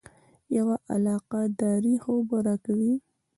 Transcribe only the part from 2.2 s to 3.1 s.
به راکوې.